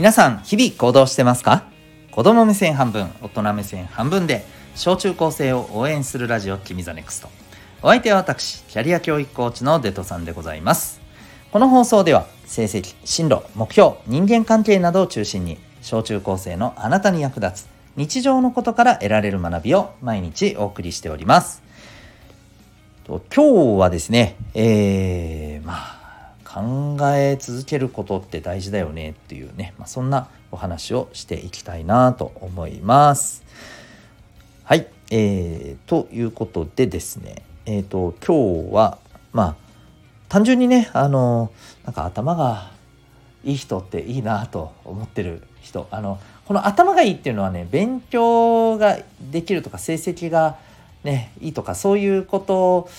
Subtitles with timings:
[0.00, 1.64] 皆さん日々行動してますか？
[2.10, 7.28] 子供目線半分大人目線半分で小中高生を応援するラジオ君ザネクスト。
[7.82, 11.02] お相手は私キャリア教育コーチのデトさんでございます。
[11.52, 21.62] この放送では成績進路目標人間関係などを中心に小中高生のあなたに役立つ日常のことから得られる学びを毎日お送りしております。
[23.06, 25.99] 今日はですねえー、まあ
[26.52, 33.44] 考え続けることって大事だよねっていうね、まあ、そんなお話をしていきたいなと思います。
[34.64, 38.98] はい、えー、ということでですね、えっ、ー、と今日は
[39.32, 39.56] まあ
[40.28, 41.52] 単純にねあの
[41.84, 42.72] なんか頭が
[43.44, 48.98] いい人っていいなと思ってる人あのこの頭がいいっていうのはね勉強が
[49.30, 50.58] できるとか成績が
[51.04, 52.90] ねいいとかそういうこと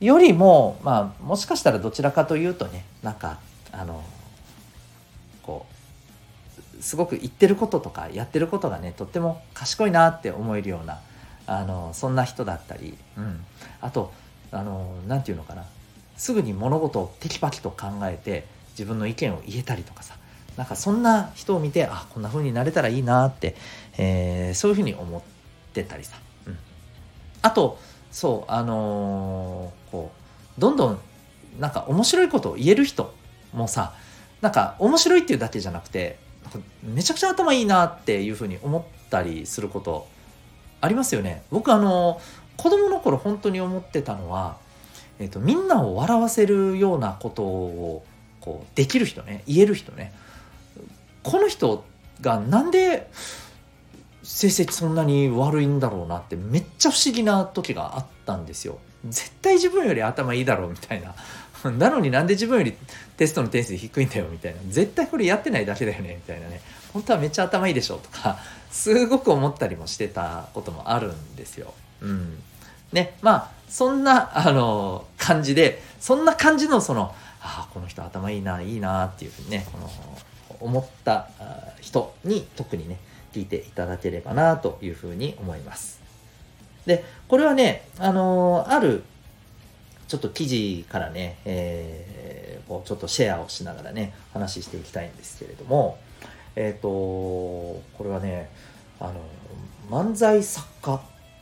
[0.00, 3.38] よりもまあもしかしたらどちらかというとねなんか
[3.72, 4.02] あの
[5.42, 5.66] こ
[6.78, 11.00] うすごく言ってることとかやってることがねとっても賢いなって思えるような
[11.46, 13.44] あのそんな人だったり、うん、
[13.80, 14.12] あと
[14.52, 15.64] あのなんていうのかな。
[16.16, 20.16] すぐに物事をテキパキと考えて自分の意見を言えたりとかさ。
[20.58, 23.54] なんかそんな人を見てあこんな風になれたらいいなって、
[23.96, 25.22] えー、そういうふうに思っ
[25.72, 26.16] てたりさ、
[26.48, 26.58] うん、
[27.42, 27.78] あと
[28.10, 30.10] そうあのー、こ
[30.56, 31.00] うどんどん
[31.58, 33.12] なんか面白いことを言える人
[33.52, 33.92] もさ
[34.40, 36.18] なんか面白いっていうだけじゃなくて
[36.82, 40.08] めちゃくちゃ頭いいなっていうふうに思ったりすること
[40.80, 41.42] ありますよね。
[41.50, 42.20] 僕あの
[42.56, 44.56] 子供の頃本当に思ってたのは、
[45.18, 48.04] えーと、みんなを笑わせるようなことを
[48.40, 50.12] こうできる人ね言える人ね。
[51.22, 51.84] この人
[52.20, 53.10] がなんで
[54.28, 58.78] 成績そんなに悪いんだろうなってめっちゃ不思議な時があったんですよ。
[59.08, 61.14] 絶対自分より頭いいだろうみたいな。
[61.72, 62.74] なのになんで自分より
[63.16, 64.60] テストの点数低いんだよみたいな。
[64.68, 66.60] 絶対これやってないだけだよねみたいなね。
[66.92, 68.38] 本当はめっちゃ頭いいでしょとか、
[68.70, 71.72] すごく思ったりもしてたこともあるんですよ。
[72.02, 72.42] うん。
[72.92, 79.90] ね、まあ、そんな、あの、感じで、そんな感じのその、ああ、この人頭いいな、いいなっていうふうにね、この、
[80.60, 81.28] 思った
[81.80, 82.98] 人に特にね、
[83.32, 86.00] 聞いていただければなというふうに思います。
[86.86, 89.02] で、これはね、あのー、ある
[90.08, 95.98] ちょっと記事からね、えー、こうちょっとシェアをしながらね、話していきたいんですけれども、
[96.56, 98.50] えっ、ー、とこれはね、
[99.00, 99.20] あの、
[99.90, 101.00] 漫才作家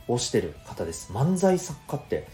[0.08, 1.12] をしてる方です。
[1.12, 2.26] 漫才作家って、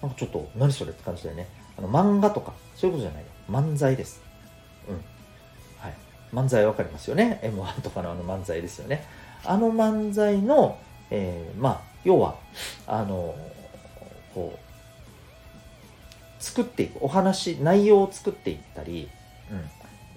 [0.00, 1.48] なんかちょっと何それって感じだよね。
[1.76, 3.28] あの漫画とか、そういうことじゃないよ。
[3.50, 4.22] 漫才です。
[6.32, 7.40] 漫才わかりますよね。
[7.42, 9.04] M1 とかのあの漫才ですよね。
[9.44, 10.78] あの漫才の、
[11.10, 12.36] えー、まあ要は
[12.86, 13.34] あの
[14.34, 19.08] こう作っていくお話内容を作っていったり、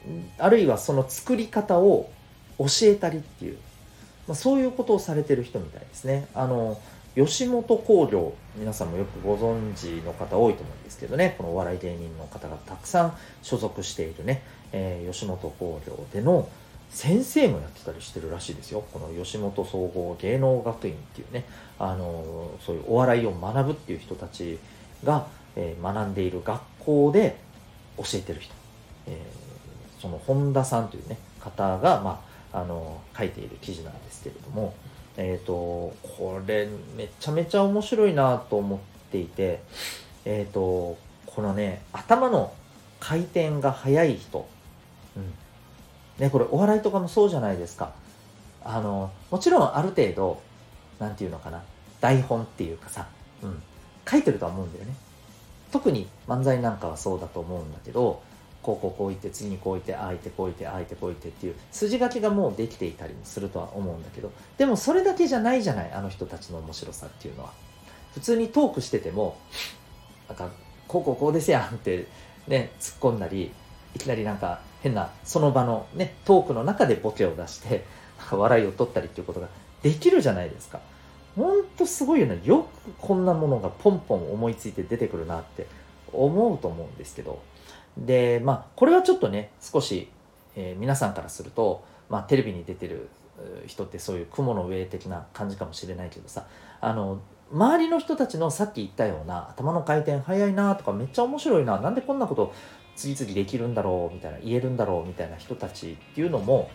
[0.08, 2.10] うん、あるいはその作り方を
[2.58, 3.58] 教えたりっていう、
[4.28, 6.28] まあ、そういうことをされてる人みたいですね。
[6.34, 6.80] あの
[7.16, 11.36] 吉本興業皆さんもよくご存知の方多いと思うんですけどね。
[11.38, 14.42] このお笑い芸人の方がたくさん所属しているね、
[14.72, 16.50] えー、吉本興業での
[16.90, 18.84] 先生もやってたりしてるらしいですよ。
[18.92, 21.46] この吉本総合芸能学院っていうね。
[21.78, 24.58] あのそういうお笑いを学ぶっていう人たち
[25.04, 27.38] が、えー、学んでいる学校で
[27.98, 28.54] 教えてる人、
[29.06, 34.74] えー、その本田さんというね方が、まあ、あの書いている記事なんですけれども。
[35.18, 35.54] えっ、ー、と
[36.18, 38.80] これめちゃめちゃ面白いなと思っ
[39.12, 39.62] ていて
[40.26, 42.54] えっ、ー、とこのね頭の
[43.00, 44.48] 回転が速い人、
[45.18, 45.34] うん。
[46.20, 47.92] ね、これお笑いとかもそうじゃないですか。
[48.64, 50.42] あのもちろんある程度
[51.00, 51.64] 何て言うのかな。
[52.00, 53.08] 台本っていうかさ、
[53.42, 53.62] うん、
[54.10, 54.96] 書いてるとは思うんだよね。
[55.72, 58.22] 特に漫才なんかはそうだと思うんだけど
[58.64, 67.52] こうこうこう言って次にこう言ってああ言ってこう言ってああ言ってこう言ってっていう筋書きがもうできていたりもするとは思うんだけどでもそれだけじゃないじゃないあの人たちの面白さっていうのは。
[68.14, 69.38] 普通にトークしてても
[70.30, 70.52] なんか
[70.88, 72.08] こうこうこうですやんって
[72.48, 73.52] ね突っ込んだり
[73.96, 77.84] いきなりなんか変なその場のねトークの中でボケを出して
[78.32, 79.48] 笑いを取ったりっていうことが
[79.82, 80.80] できるじゃないですか。
[81.36, 82.40] ほんとすごいよね。
[82.44, 85.66] よくこんなものがポンポン思いついて出てくるなって
[86.12, 87.42] 思うと思うんですけど
[87.98, 90.10] でまあこれはちょっとね少し、
[90.56, 93.10] えー、皆さんからすると、まあ、テレビに出てる
[93.68, 96.46] 人ってそういう雲の上的な感じかもしれないけどさ
[96.82, 97.20] あの
[97.52, 102.54] 周りの人たちのさっき言ったような頭の回転早いなとかめっちゃ面白いななんでこんなこと
[102.96, 106.70] 次々できるんだろうみたいな言えるんだろうみたいな人たちっていうのも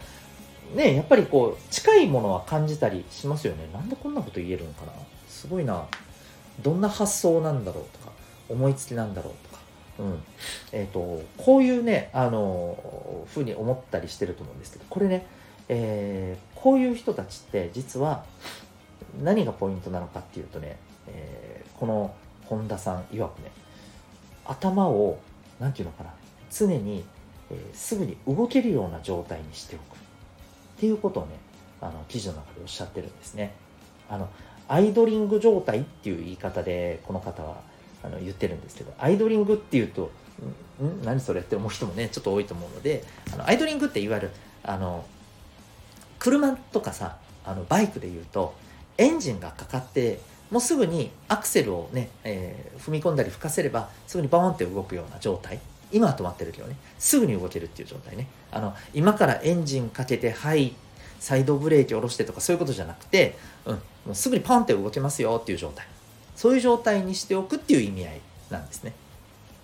[0.75, 3.69] ねやっぱりこう近いものは感じたりしますよね。
[3.73, 4.93] なんでこんなこと言えるのかな。
[5.29, 5.87] すごいな。
[6.63, 8.13] どんな発想なんだろうとか
[8.49, 9.48] 思いつきなんだろうとか。
[9.99, 10.23] うん。
[10.73, 15.27] えーと、こういうねあのふうに思ったりしてると思うんですけどこれね、
[15.69, 18.25] えー、こういう人たちって実は
[19.23, 20.79] 何がポイントなのかっていうとね、
[21.09, 22.15] えー、この
[22.47, 23.51] 本田さん曰くね
[24.45, 25.19] 頭を
[25.61, 26.15] 何て言うのかな
[26.51, 27.05] 常に、
[27.51, 29.99] えー、すぐに動けるような状態にしておく。
[30.79, 31.33] っていうことをね
[31.81, 33.53] あの記事の中でおっしゃってるんですね。
[34.09, 34.29] あの
[34.69, 37.61] アイドリング状態っていう言い方でこの方は
[38.03, 40.11] あの言ってるんですけどアイドリングっていうと
[40.83, 44.31] ん何それって思う人もねちょっと多いと思うのであのアイドリングっていわゆる
[44.63, 45.05] あの
[46.19, 48.55] 車とかさあのバイクで言うと
[48.97, 55.61] エンジンがかかってもうすぐにアクセルをね、えー、踏み込んだり吹かせればすぐにバーンって動くような状態。
[55.91, 56.77] 今は止まってるけどね。
[56.99, 58.29] すぐに動けるっていう状態ね。
[58.51, 60.75] あの今からエンジンかけてはい
[61.21, 63.37] サイドブレーキ下ろしてとかそういうことじゃなくて、
[63.67, 63.81] うん、も
[64.13, 65.87] うすぐにパンって動けますよっていう状態。
[66.39, 68.93] そういう状態にしておくっていう意味合いなんですね、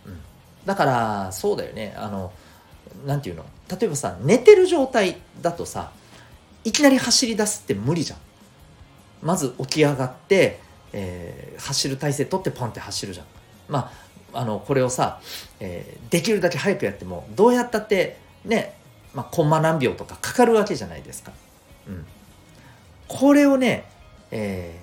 [0.07, 0.19] うん、
[0.67, 1.95] だからそうだよね。
[1.97, 2.33] あの
[3.07, 3.47] 何て言うの？
[3.71, 5.93] 例えばさ寝てる状態だとさ
[6.65, 8.19] いきなり走り出すって無理じゃん。
[9.23, 10.59] まず起き上がって、
[10.93, 13.27] えー、走る体勢取ってポンって走るじゃん。
[13.69, 13.93] ま
[14.33, 15.21] ああのこれをさ、
[15.61, 18.75] えー、できるだけ早くやってもどうやったってね、
[19.15, 21.31] まあ、コンマ何秒とかかかるわけじゃないですか、
[21.87, 22.05] うん、
[23.07, 23.85] これをね、
[24.33, 24.77] え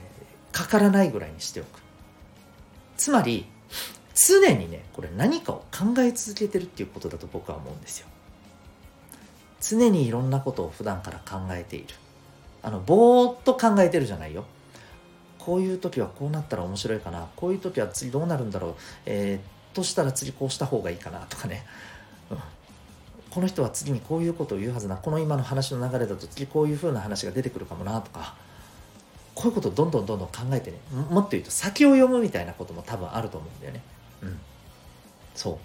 [0.62, 1.82] かからないぐらいにしておく。
[2.98, 3.46] つまり
[4.14, 8.08] 常にねこれ何かを考え続けてるっていうことだと僕は思うんですよ。
[9.60, 11.88] 常にいろんなことを普段から考えている。
[12.64, 14.46] あのぼーっと考えてるじゃないよ。
[15.40, 17.28] こういう時はこうなったら面白いかな。
[17.36, 18.76] こういう時は次どうなるんだろう。
[19.06, 21.66] えー、としたら次こうした方がいいかなとかね、
[22.30, 22.38] うん、
[23.32, 28.36] この人は次にこういうことを言うはずなこの今の話の流れだと次こういう風な話が出てくるかもなとか。
[29.42, 30.78] こういうことをどんどんどんどん考えてね
[31.10, 33.82] もっと言うと先を読むみたいなことも多分あると思うんだよね。
[34.22, 34.40] うん。
[35.34, 35.58] そう。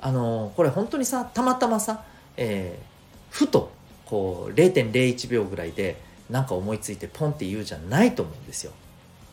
[0.00, 2.04] あのー、これ本当にさたまたまさ、
[2.38, 3.70] えー、ふと
[4.06, 6.00] こう0.01秒ぐらいで
[6.30, 8.72] 何か思いついてポンって言うじゃないと思うんですよ。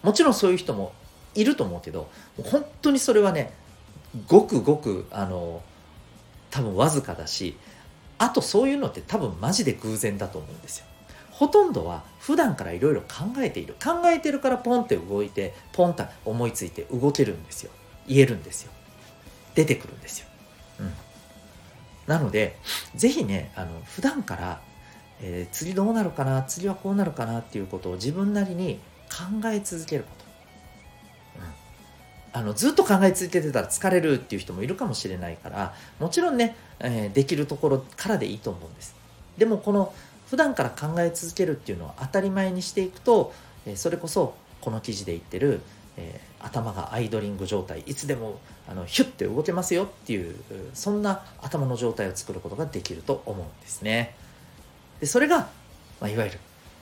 [0.01, 0.91] もちろんそういう人も
[1.33, 2.09] いると思うけど
[2.43, 3.53] 本当にそれはね
[4.27, 5.61] ごくごくあの
[6.51, 7.55] 多分わずかだし
[8.17, 10.85] あとそういうのって多分マジで偶然だと思うんですよ。
[11.33, 13.75] ほとんどは普段からいろいろ考えている。
[13.83, 17.71] 考えてるからポンって動いてポンと思いついて動けるんですよ。
[18.07, 18.71] 言えるんですよ。
[19.55, 20.27] 出てくるんですよ、
[20.79, 20.93] うん、
[22.07, 22.57] なので
[22.95, 24.61] 是非ねあの普段から、
[25.21, 30.25] えー、次どうなるかな次はこうなるかなっていうことを自分なりに考え続けること、
[31.39, 38.95] うん、あのずっと考え続けてたら疲れるっていう人もいるかもしれないからもちろんね、えー、できるところからでいいと思うんです。
[39.37, 39.93] でもこの
[40.33, 43.31] 普段から考え続けるっていうのを当たり前にしていくと、
[43.67, 45.61] えそれこそこの記事で言ってる、
[45.95, 50.35] えー、頭がアイドリング状態いつでもあのヒュッて動けますよっていう
[50.73, 54.15] そんな頭の状態を作ることができると思うんですね。
[55.01, 55.49] でそれが、
[56.01, 56.39] まあ、いわゆる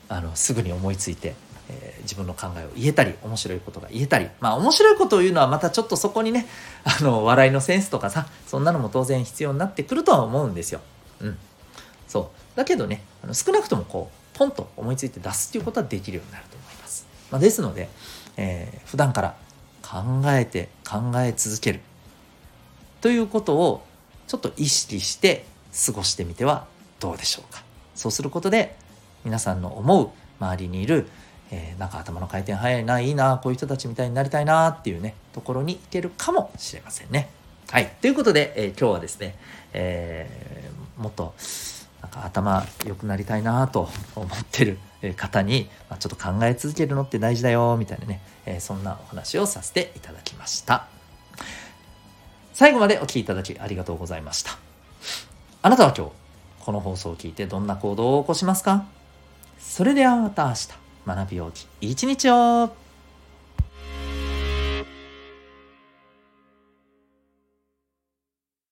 [0.08, 1.36] あのすぐに思いついて、
[1.68, 6.48] え、自分の考えを言えたり面白いことが言えたりまあ面白いことを言うのはまたちょっとそこにね
[6.86, 10.80] あの笑いのセンスとかさそんなのも当然必要になってくるとは思うんですよ。
[11.20, 11.38] うん、
[12.08, 17.90] そうだけどねあの少なくともこうポンと思いついて出すっていうことはできるようになると思います、まあ、ですので、
[18.38, 19.36] えー、普段から
[19.82, 21.80] 考えて考え続ける
[23.02, 23.84] ということを
[24.28, 25.46] ちょっと意識して
[25.86, 26.66] 過ごしてみては
[27.00, 27.64] どうでしょうか
[27.96, 28.76] そうすることで
[29.26, 31.08] 皆さんの思う周りにいる、
[31.52, 37.30] えー、なんか頭の回転早いないいなこういう人たちみたいになりたいなっていうねところにいけるかもしれませんね。
[37.70, 37.90] はい。
[38.02, 39.38] ということで、えー、今日はですね、
[39.72, 41.34] えー、もっと
[42.12, 44.78] か頭良くなりたいなと思ってる
[45.16, 50.88] 方に、まあ、ちょっと考え続けるのって大事だよみたいなね、えー、そんなお話をさせていただきました。
[52.54, 54.58] 最後までお聴きいただきありがとうございました。
[55.62, 56.12] あなたは今日
[56.60, 58.86] この放送を聞いてどんな行動を起こしますか？
[59.60, 60.70] それではまた明日。
[61.04, 62.81] 学びようき一日を。